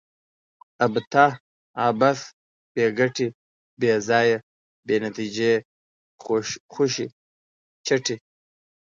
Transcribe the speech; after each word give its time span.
ابته؛ 0.85 1.25
عبث، 1.85 2.19
بې 2.73 2.85
ګټي، 2.99 3.27
بې 3.79 3.91
ځایه، 4.07 4.37
بې 4.85 4.95
نتیجې، 5.05 5.51
خوشي 6.73 7.07
چټي 7.85 8.15